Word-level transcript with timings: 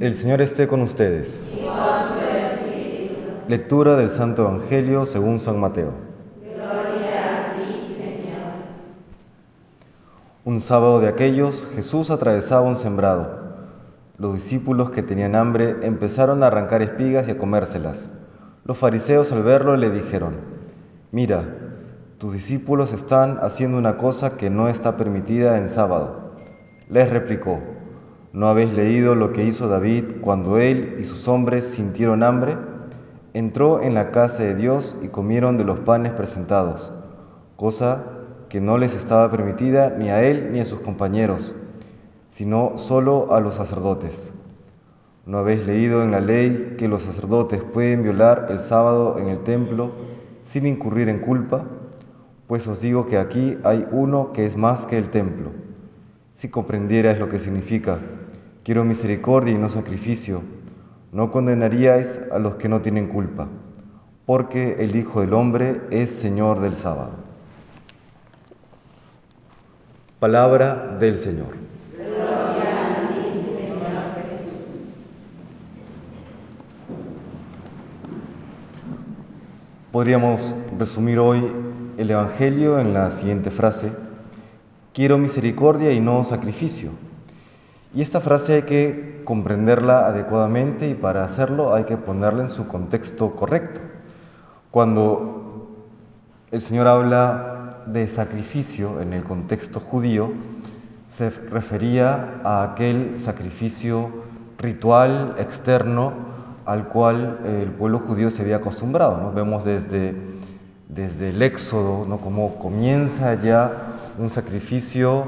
El 0.00 0.14
Señor 0.14 0.40
esté 0.40 0.66
con 0.66 0.80
ustedes. 0.80 1.44
Lectura 3.48 3.96
del 3.96 4.08
Santo 4.08 4.44
Evangelio 4.44 5.04
según 5.04 5.38
San 5.38 5.60
Mateo. 5.60 5.92
Gloria 6.40 7.50
a 7.50 7.54
ti, 7.54 7.96
Señor. 7.98 8.52
Un 10.46 10.60
sábado 10.60 11.00
de 11.00 11.08
aquellos, 11.08 11.68
Jesús 11.74 12.10
atravesaba 12.10 12.62
un 12.62 12.76
sembrado. 12.76 13.40
Los 14.16 14.36
discípulos 14.36 14.88
que 14.88 15.02
tenían 15.02 15.34
hambre 15.34 15.76
empezaron 15.82 16.42
a 16.42 16.46
arrancar 16.46 16.80
espigas 16.80 17.28
y 17.28 17.32
a 17.32 17.38
comérselas. 17.38 18.08
Los 18.64 18.78
fariseos 18.78 19.30
al 19.32 19.42
verlo 19.42 19.76
le 19.76 19.90
dijeron, 19.90 20.36
Mira, 21.12 21.44
tus 22.16 22.32
discípulos 22.32 22.94
están 22.94 23.36
haciendo 23.42 23.76
una 23.76 23.98
cosa 23.98 24.38
que 24.38 24.48
no 24.48 24.68
está 24.68 24.96
permitida 24.96 25.58
en 25.58 25.68
sábado. 25.68 26.36
Les 26.88 27.10
replicó, 27.10 27.60
¿No 28.32 28.46
habéis 28.46 28.72
leído 28.72 29.16
lo 29.16 29.32
que 29.32 29.44
hizo 29.44 29.66
David 29.66 30.04
cuando 30.20 30.58
él 30.58 30.98
y 31.00 31.04
sus 31.04 31.26
hombres 31.26 31.64
sintieron 31.64 32.22
hambre? 32.22 32.56
Entró 33.34 33.82
en 33.82 33.94
la 33.94 34.12
casa 34.12 34.44
de 34.44 34.54
Dios 34.54 34.94
y 35.02 35.08
comieron 35.08 35.58
de 35.58 35.64
los 35.64 35.80
panes 35.80 36.12
presentados, 36.12 36.92
cosa 37.56 38.04
que 38.48 38.60
no 38.60 38.78
les 38.78 38.94
estaba 38.94 39.28
permitida 39.32 39.96
ni 39.98 40.10
a 40.10 40.22
él 40.22 40.50
ni 40.52 40.60
a 40.60 40.64
sus 40.64 40.78
compañeros, 40.78 41.56
sino 42.28 42.78
solo 42.78 43.32
a 43.32 43.40
los 43.40 43.54
sacerdotes. 43.54 44.32
¿No 45.26 45.38
habéis 45.38 45.66
leído 45.66 46.04
en 46.04 46.12
la 46.12 46.20
ley 46.20 46.76
que 46.78 46.86
los 46.86 47.02
sacerdotes 47.02 47.64
pueden 47.64 48.04
violar 48.04 48.46
el 48.50 48.60
sábado 48.60 49.18
en 49.18 49.26
el 49.26 49.42
templo 49.42 49.90
sin 50.42 50.66
incurrir 50.66 51.08
en 51.08 51.18
culpa? 51.18 51.64
Pues 52.46 52.68
os 52.68 52.80
digo 52.80 53.06
que 53.06 53.18
aquí 53.18 53.58
hay 53.64 53.88
uno 53.90 54.32
que 54.32 54.46
es 54.46 54.56
más 54.56 54.86
que 54.86 54.98
el 54.98 55.10
templo. 55.10 55.50
Si 56.32 56.48
comprendierais 56.48 57.18
lo 57.18 57.28
que 57.28 57.40
significa, 57.40 57.98
quiero 58.64 58.84
misericordia 58.84 59.54
y 59.54 59.58
no 59.58 59.68
sacrificio, 59.68 60.42
no 61.12 61.30
condenaríais 61.30 62.20
a 62.30 62.38
los 62.38 62.56
que 62.56 62.68
no 62.68 62.80
tienen 62.80 63.08
culpa, 63.08 63.48
porque 64.26 64.76
el 64.78 64.96
Hijo 64.96 65.20
del 65.20 65.34
Hombre 65.34 65.80
es 65.90 66.10
Señor 66.10 66.60
del 66.60 66.76
sábado. 66.76 67.12
Palabra 70.20 70.98
del 71.00 71.16
Señor. 71.16 71.70
Podríamos 79.90 80.54
resumir 80.78 81.18
hoy 81.18 81.50
el 81.98 82.10
Evangelio 82.10 82.78
en 82.78 82.94
la 82.94 83.10
siguiente 83.10 83.50
frase, 83.50 83.90
quiero 84.92 85.18
misericordia 85.18 85.90
y 85.90 86.00
no 86.00 86.22
sacrificio. 86.22 86.90
Y 87.92 88.02
esta 88.02 88.20
frase 88.20 88.54
hay 88.54 88.62
que 88.62 89.22
comprenderla 89.24 90.06
adecuadamente 90.06 90.88
y 90.88 90.94
para 90.94 91.24
hacerlo 91.24 91.74
hay 91.74 91.84
que 91.84 91.96
ponerla 91.96 92.44
en 92.44 92.50
su 92.50 92.68
contexto 92.68 93.34
correcto. 93.34 93.80
Cuando 94.70 95.76
el 96.52 96.62
Señor 96.62 96.86
habla 96.86 97.82
de 97.86 98.06
sacrificio 98.06 99.00
en 99.00 99.12
el 99.12 99.24
contexto 99.24 99.80
judío, 99.80 100.32
se 101.08 101.30
refería 101.30 102.40
a 102.44 102.62
aquel 102.62 103.18
sacrificio 103.18 104.10
ritual 104.58 105.34
externo 105.38 106.12
al 106.66 106.86
cual 106.86 107.40
el 107.44 107.70
pueblo 107.72 107.98
judío 107.98 108.30
se 108.30 108.42
había 108.42 108.56
acostumbrado. 108.56 109.20
¿no? 109.20 109.32
Vemos 109.32 109.64
desde, 109.64 110.14
desde 110.88 111.30
el 111.30 111.42
Éxodo 111.42 112.06
¿no? 112.06 112.20
cómo 112.20 112.56
comienza 112.60 113.34
ya 113.34 113.72
un 114.18 114.30
sacrificio, 114.30 115.26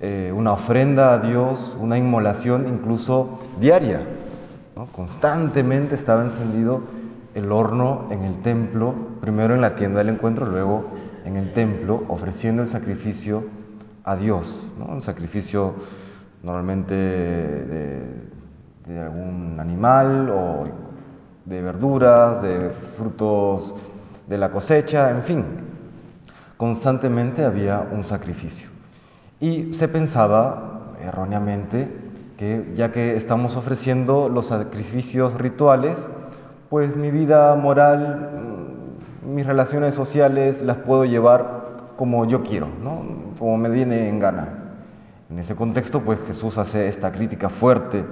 eh, 0.00 0.32
una 0.34 0.52
ofrenda 0.52 1.12
a 1.12 1.18
Dios, 1.18 1.76
una 1.78 1.98
inmolación 1.98 2.66
incluso 2.66 3.38
diaria. 3.60 4.00
Constantemente 4.92 5.94
estaba 5.94 6.22
encendido 6.24 6.80
el 7.34 7.52
horno 7.52 8.06
en 8.10 8.22
el 8.22 8.40
templo, 8.40 8.94
primero 9.20 9.54
en 9.54 9.60
la 9.60 9.76
tienda 9.76 9.98
del 9.98 10.08
encuentro, 10.08 10.46
luego 10.46 10.86
en 11.26 11.36
el 11.36 11.52
templo, 11.52 12.02
ofreciendo 12.08 12.62
el 12.62 12.68
sacrificio 12.68 13.44
a 14.04 14.16
Dios, 14.16 14.72
¿no? 14.78 14.86
un 14.86 15.02
sacrificio 15.02 15.74
normalmente 16.42 16.94
de, 16.94 18.02
de 18.86 19.00
algún 19.00 19.60
animal 19.60 20.30
o 20.30 20.64
de 21.44 21.60
verduras, 21.60 22.40
de 22.42 22.70
frutos 22.70 23.74
de 24.26 24.38
la 24.38 24.50
cosecha, 24.50 25.10
en 25.10 25.22
fin, 25.22 25.44
constantemente 26.56 27.44
había 27.44 27.86
un 27.92 28.02
sacrificio. 28.02 28.79
Y 29.40 29.72
se 29.72 29.88
pensaba 29.88 30.92
erróneamente 31.02 31.88
que 32.36 32.72
ya 32.74 32.92
que 32.92 33.16
estamos 33.16 33.56
ofreciendo 33.56 34.28
los 34.28 34.46
sacrificios 34.46 35.34
rituales, 35.34 36.08
pues 36.68 36.94
mi 36.94 37.10
vida 37.10 37.56
moral, 37.56 38.30
mis 39.26 39.46
relaciones 39.46 39.94
sociales 39.94 40.60
las 40.62 40.76
puedo 40.76 41.06
llevar 41.06 41.94
como 41.96 42.26
yo 42.26 42.42
quiero, 42.42 42.68
¿no? 42.82 43.02
como 43.38 43.56
me 43.56 43.70
viene 43.70 44.08
en 44.08 44.18
gana. 44.18 44.48
En 45.30 45.38
ese 45.38 45.54
contexto, 45.54 46.00
pues 46.00 46.18
Jesús 46.26 46.58
hace 46.58 46.88
esta 46.88 47.12
crítica 47.12 47.48
fuerte 47.48 48.04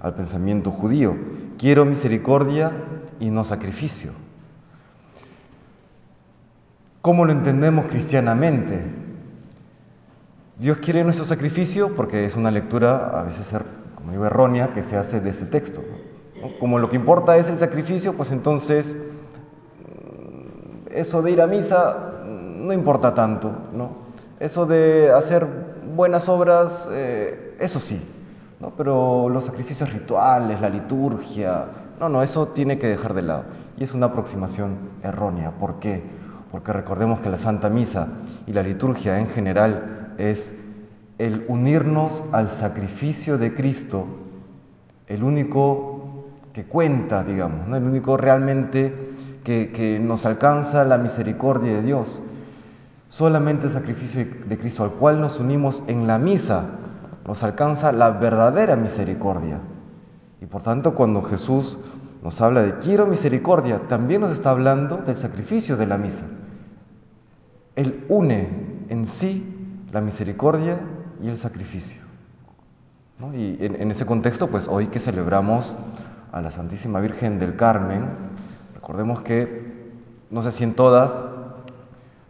al 0.00 0.14
pensamiento 0.14 0.70
judío. 0.70 1.16
Quiero 1.56 1.84
misericordia 1.84 2.72
y 3.20 3.30
no 3.30 3.44
sacrificio. 3.44 4.10
¿Cómo 7.00 7.24
lo 7.24 7.32
entendemos 7.32 7.86
cristianamente? 7.86 9.03
Dios 10.56 10.78
quiere 10.78 11.02
nuestro 11.02 11.24
sacrificio 11.24 11.94
porque 11.96 12.24
es 12.24 12.36
una 12.36 12.50
lectura 12.50 13.08
a 13.18 13.24
veces, 13.24 13.52
como 13.96 14.12
digo, 14.12 14.24
errónea 14.24 14.72
que 14.72 14.82
se 14.84 14.96
hace 14.96 15.20
de 15.20 15.30
ese 15.30 15.46
texto. 15.46 15.82
Como 16.60 16.78
lo 16.78 16.88
que 16.90 16.96
importa 16.96 17.36
es 17.36 17.48
el 17.48 17.58
sacrificio, 17.58 18.14
pues 18.14 18.30
entonces 18.30 18.94
eso 20.90 21.22
de 21.22 21.32
ir 21.32 21.40
a 21.40 21.46
misa 21.46 22.12
no 22.24 22.72
importa 22.72 23.14
tanto, 23.14 23.50
¿no? 23.72 24.04
Eso 24.38 24.64
de 24.64 25.10
hacer 25.10 25.46
buenas 25.94 26.28
obras, 26.28 26.88
eh, 26.92 27.56
eso 27.58 27.80
sí, 27.80 28.00
¿no? 28.60 28.70
Pero 28.76 29.28
los 29.28 29.44
sacrificios 29.44 29.92
rituales, 29.92 30.60
la 30.60 30.68
liturgia, 30.68 31.66
no, 31.98 32.08
no, 32.08 32.22
eso 32.22 32.48
tiene 32.48 32.78
que 32.78 32.86
dejar 32.86 33.14
de 33.14 33.22
lado. 33.22 33.44
Y 33.76 33.84
es 33.84 33.92
una 33.92 34.06
aproximación 34.06 34.76
errónea. 35.02 35.52
¿Por 35.52 35.78
qué? 35.78 36.02
Porque 36.50 36.72
recordemos 36.72 37.20
que 37.20 37.28
la 37.28 37.38
Santa 37.38 37.68
Misa 37.68 38.08
y 38.46 38.52
la 38.52 38.62
liturgia 38.62 39.18
en 39.18 39.28
general 39.28 40.03
es 40.18 40.54
el 41.18 41.44
unirnos 41.48 42.22
al 42.32 42.50
sacrificio 42.50 43.38
de 43.38 43.54
Cristo, 43.54 44.06
el 45.06 45.22
único 45.22 46.26
que 46.52 46.64
cuenta, 46.64 47.24
digamos, 47.24 47.68
¿no? 47.68 47.76
el 47.76 47.84
único 47.84 48.16
realmente 48.16 48.94
que, 49.42 49.70
que 49.70 49.98
nos 49.98 50.26
alcanza 50.26 50.84
la 50.84 50.98
misericordia 50.98 51.74
de 51.74 51.82
Dios. 51.82 52.22
Solamente 53.08 53.66
el 53.66 53.72
sacrificio 53.72 54.26
de 54.46 54.58
Cristo 54.58 54.84
al 54.84 54.90
cual 54.90 55.20
nos 55.20 55.38
unimos 55.38 55.82
en 55.86 56.06
la 56.06 56.18
misa 56.18 56.64
nos 57.26 57.42
alcanza 57.42 57.92
la 57.92 58.10
verdadera 58.10 58.76
misericordia. 58.76 59.60
Y 60.40 60.46
por 60.46 60.62
tanto, 60.62 60.94
cuando 60.94 61.22
Jesús 61.22 61.78
nos 62.22 62.40
habla 62.40 62.62
de 62.62 62.78
quiero 62.78 63.06
misericordia, 63.06 63.80
también 63.88 64.20
nos 64.20 64.32
está 64.32 64.50
hablando 64.50 64.98
del 64.98 65.16
sacrificio 65.16 65.76
de 65.76 65.86
la 65.86 65.98
misa. 65.98 66.24
Él 67.76 68.04
une 68.08 68.48
en 68.88 69.06
sí 69.06 69.53
la 69.94 70.00
misericordia 70.00 70.80
y 71.22 71.28
el 71.28 71.38
sacrificio. 71.38 72.02
Y 73.32 73.64
en, 73.64 73.80
en, 73.80 73.92
ese 73.92 74.04
contexto, 74.04 74.48
pues 74.48 74.66
hoy 74.66 74.88
que 74.88 74.98
celebramos 74.98 75.76
a 76.32 76.42
la 76.42 76.50
Santísima 76.50 76.98
Virgen 76.98 77.38
del 77.38 77.54
Carmen, 77.54 78.04
recordemos 78.74 79.22
que, 79.22 79.92
no 80.30 80.42
sé 80.42 80.50
si 80.50 80.64
en 80.64 80.74
todas, 80.74 81.14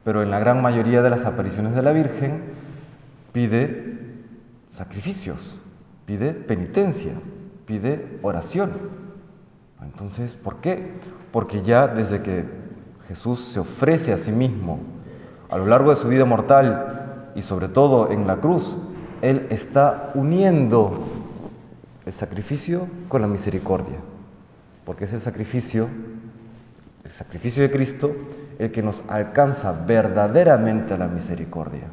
pero 0.05 0.23
en 0.23 0.31
la 0.31 0.39
gran 0.39 0.61
mayoría 0.61 1.01
de 1.01 1.09
las 1.09 1.25
apariciones 1.25 1.75
de 1.75 1.83
la 1.83 1.93
Virgen, 1.93 2.43
pide 3.33 3.99
sacrificios, 4.69 5.59
pide 6.05 6.35
penitencia, 6.35 7.13
pide 7.65 8.19
oración. 8.21 8.73
Entonces, 9.83 10.35
¿por 10.35 10.57
qué? 10.57 10.93
Porque 11.33 11.63
ya 11.63 11.87
desde 11.87 12.21
que 12.21 12.45
Jesús 13.09 13.41
se 13.41 13.59
ofrece 13.59 14.13
a 14.13 14.19
sí 14.19 14.33
mismo 14.33 14.81
a 15.49 15.57
lo 15.57 15.65
largo 15.65 15.89
de 15.89 15.97
su 15.97 16.09
vida 16.09 16.27
mortal 16.27 17.04
y 17.35 17.43
sobre 17.43 17.69
todo 17.69 18.11
en 18.11 18.27
la 18.27 18.37
cruz, 18.37 18.77
Él 19.23 19.47
está 19.51 20.13
uniendo 20.15 21.05
el 22.07 22.13
sacrificio 22.13 22.87
con 23.09 23.23
la 23.23 23.29
misericordia, 23.29 23.97
porque 24.85 25.05
es 25.05 25.13
el 25.13 25.21
sacrificio, 25.21 25.89
el 27.05 27.11
sacrificio 27.11 27.63
de 27.63 27.71
Cristo, 27.71 28.15
el 28.59 28.71
que 28.71 28.83
nos 28.83 29.03
alcanza 29.09 29.73
verdaderamente 29.73 30.95
a 30.95 30.99
la 30.99 31.09
misericordia. 31.09 31.89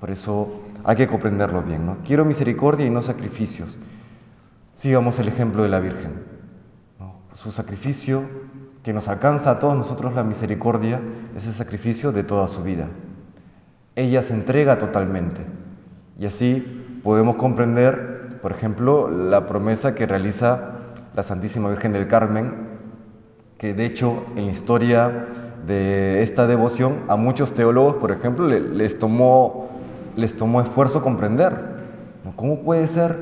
Por 0.00 0.10
eso 0.10 0.48
hay 0.82 0.96
que 0.96 1.06
comprenderlo 1.06 1.62
bien, 1.62 1.84
¿no? 1.84 1.98
Quiero 2.04 2.24
misericordia 2.24 2.86
y 2.86 2.90
no 2.90 3.02
sacrificios. 3.02 3.78
Sigamos 4.74 5.18
el 5.18 5.28
ejemplo 5.28 5.62
de 5.62 5.68
la 5.68 5.78
Virgen. 5.78 6.24
Su 7.34 7.52
sacrificio 7.52 8.22
que 8.82 8.94
nos 8.94 9.08
alcanza 9.08 9.50
a 9.50 9.58
todos 9.58 9.76
nosotros 9.76 10.14
la 10.14 10.24
misericordia 10.24 11.00
es 11.36 11.46
el 11.46 11.52
sacrificio 11.52 12.12
de 12.12 12.24
toda 12.24 12.48
su 12.48 12.62
vida. 12.62 12.88
Ella 13.96 14.22
se 14.22 14.34
entrega 14.34 14.78
totalmente. 14.78 15.40
Y 16.18 16.26
así 16.26 17.00
podemos 17.02 17.36
comprender 17.36 18.10
por 18.42 18.52
ejemplo, 18.52 19.10
la 19.10 19.46
promesa 19.46 19.94
que 19.94 20.06
realiza 20.06 20.72
la 21.14 21.22
Santísima 21.22 21.68
Virgen 21.68 21.92
del 21.92 22.08
Carmen, 22.08 22.54
que 23.58 23.74
de 23.74 23.84
hecho 23.84 24.24
en 24.36 24.46
la 24.46 24.52
historia 24.52 25.26
de 25.66 26.22
esta 26.22 26.46
devoción 26.46 27.00
a 27.08 27.16
muchos 27.16 27.52
teólogos, 27.52 27.96
por 27.96 28.12
ejemplo, 28.12 28.48
les 28.48 28.98
tomó, 28.98 29.68
les 30.16 30.36
tomó 30.36 30.62
esfuerzo 30.62 31.02
comprender. 31.02 31.52
¿Cómo 32.36 32.60
puede 32.60 32.86
ser 32.86 33.18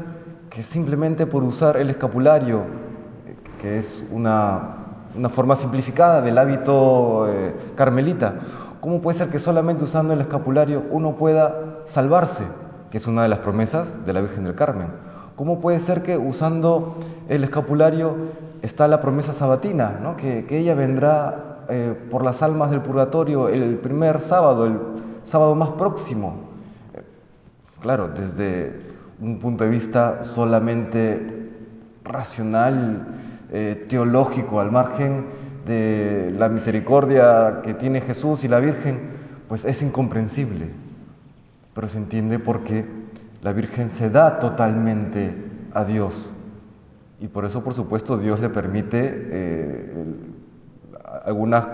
que 0.51 0.63
simplemente 0.63 1.27
por 1.27 1.43
usar 1.43 1.77
el 1.77 1.91
escapulario, 1.91 2.63
que 3.61 3.79
es 3.79 4.05
una, 4.13 4.77
una 5.17 5.29
forma 5.29 5.57
simplificada 5.57 6.23
del 6.23 6.39
hábito 6.39 7.27
eh, 7.29 7.55
carmelita, 7.75 8.35
¿cómo 8.81 9.01
puede 9.01 9.19
ser 9.19 9.29
que 9.29 9.39
solamente 9.39 9.85
usando 9.85 10.13
el 10.13 10.21
escapulario 10.21 10.85
uno 10.91 11.17
pueda 11.17 11.81
salvarse? 11.87 12.45
Que 12.91 12.99
es 12.99 13.07
una 13.07 13.23
de 13.23 13.29
las 13.29 13.41
promesas 13.41 14.05
de 14.07 14.13
la 14.13 14.21
Virgen 14.21 14.45
del 14.45 14.55
Carmen. 14.55 14.89
¿Cómo 15.37 15.61
puede 15.61 15.79
ser 15.79 16.03
que 16.03 16.17
usando 16.17 16.97
el 17.29 17.45
escapulario 17.45 18.17
está 18.63 18.89
la 18.89 19.01
promesa 19.01 19.33
sabatina, 19.33 19.99
¿no? 20.03 20.17
que, 20.17 20.47
ella 20.51 20.75
vendrá 20.75 21.65
eh, 21.69 21.95
por 22.11 22.25
las 22.25 22.43
almas 22.43 22.71
del 22.71 22.81
purgatorio 22.81 23.49
el 23.49 23.77
primer 23.79 24.21
sábado, 24.21 24.67
el 24.67 24.79
sábado 25.23 25.55
más 25.55 25.71
próximo? 25.71 26.49
Claro, 27.81 28.09
desde 28.09 28.81
un 29.21 29.39
punto 29.39 29.63
de 29.63 29.71
vista 29.71 30.25
solamente 30.25 31.53
racional, 32.05 33.07
eh, 33.53 33.87
teológico, 33.89 34.61
al 34.61 34.73
margen 34.73 35.27
de 35.69 36.35
la 36.37 36.49
misericordia 36.49 37.61
que 37.63 37.75
tiene 37.75 38.01
Jesús 38.01 38.43
y 38.43 38.49
la 38.49 38.59
Virgen, 38.59 39.11
pues 39.47 39.65
es 39.65 39.83
incomprensible. 39.83 40.71
Pero 41.75 41.89
se 41.89 41.99
entiende 41.99 42.39
porque 42.39 42.85
la 43.43 43.53
Virgen 43.53 43.91
se 43.91 44.11
da 44.11 44.41
totalmente 44.41 45.35
a 45.73 45.85
Dios. 45.85 46.33
Y 47.21 47.29
por 47.29 47.45
eso, 47.45 47.63
por 47.63 47.75
supuesto, 47.75 48.17
Dios 48.17 48.41
le 48.41 48.49
permite 48.49 49.29
eh, 49.31 50.05
algunas, 51.25 51.67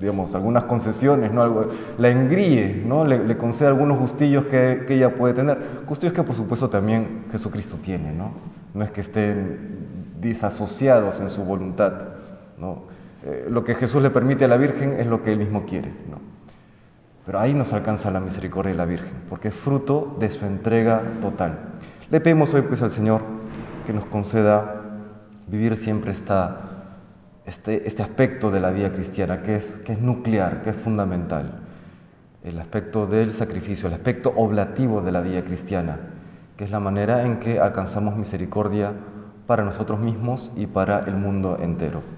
digamos, 0.00 0.34
algunas 0.34 0.64
concesiones, 0.64 1.32
¿no? 1.32 1.68
la 1.96 2.08
engríe, 2.08 2.82
¿no? 2.84 3.04
le, 3.04 3.36
concede 3.36 3.68
algunos 3.68 3.98
gustillos 3.98 4.46
que, 4.46 4.84
que, 4.86 4.96
ella 4.96 5.14
puede 5.14 5.34
tener. 5.34 5.58
Gustillos 5.86 6.12
que, 6.12 6.22
por 6.24 6.34
supuesto, 6.34 6.68
también 6.68 7.26
Jesucristo 7.30 7.78
tiene. 7.82 8.12
No, 8.12 8.32
no 8.74 8.84
es 8.84 8.90
que 8.90 9.02
estén 9.02 9.86
disasociados 10.20 11.20
en 11.20 11.30
su 11.30 11.44
voluntad. 11.44 11.92
¿no? 12.58 12.97
Eh, 13.24 13.46
lo 13.50 13.64
que 13.64 13.74
Jesús 13.74 14.02
le 14.02 14.10
permite 14.10 14.44
a 14.44 14.48
la 14.48 14.56
Virgen 14.56 14.94
es 14.98 15.06
lo 15.06 15.22
que 15.22 15.32
él 15.32 15.38
mismo 15.38 15.64
quiere. 15.66 15.88
¿no? 16.10 16.18
Pero 17.26 17.40
ahí 17.40 17.52
nos 17.52 17.72
alcanza 17.72 18.10
la 18.10 18.20
misericordia 18.20 18.72
de 18.72 18.78
la 18.78 18.86
Virgen, 18.86 19.12
porque 19.28 19.48
es 19.48 19.54
fruto 19.54 20.16
de 20.18 20.30
su 20.30 20.46
entrega 20.46 21.02
total. 21.20 21.58
Le 22.10 22.20
pedimos 22.20 22.54
hoy 22.54 22.62
pues 22.62 22.80
al 22.80 22.90
Señor 22.90 23.22
que 23.86 23.92
nos 23.92 24.06
conceda 24.06 24.82
vivir 25.46 25.76
siempre 25.76 26.12
esta, 26.12 26.60
este, 27.44 27.86
este 27.86 28.02
aspecto 28.02 28.50
de 28.50 28.60
la 28.60 28.70
vida 28.70 28.92
cristiana, 28.92 29.42
que 29.42 29.56
es, 29.56 29.78
que 29.84 29.92
es 29.92 30.00
nuclear, 30.00 30.62
que 30.62 30.70
es 30.70 30.76
fundamental. 30.76 31.60
El 32.44 32.58
aspecto 32.60 33.06
del 33.06 33.32
sacrificio, 33.32 33.88
el 33.88 33.94
aspecto 33.94 34.32
oblativo 34.36 35.02
de 35.02 35.12
la 35.12 35.20
vida 35.20 35.42
cristiana, 35.42 35.98
que 36.56 36.64
es 36.64 36.70
la 36.70 36.80
manera 36.80 37.24
en 37.24 37.40
que 37.40 37.60
alcanzamos 37.60 38.16
misericordia 38.16 38.92
para 39.46 39.64
nosotros 39.64 39.98
mismos 39.98 40.50
y 40.56 40.66
para 40.66 41.00
el 41.00 41.16
mundo 41.16 41.58
entero. 41.60 42.17